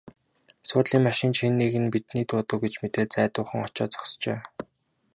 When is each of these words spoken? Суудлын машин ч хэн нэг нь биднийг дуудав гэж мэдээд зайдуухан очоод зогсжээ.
Суудлын 0.67 1.01
машин 1.07 1.29
ч 1.35 1.37
хэн 1.41 1.53
нэг 1.61 1.73
нь 1.83 1.91
биднийг 1.93 2.25
дуудав 2.29 2.57
гэж 2.63 2.73
мэдээд 2.81 3.09
зайдуухан 3.15 3.61
очоод 3.67 3.91
зогсжээ. 3.93 4.39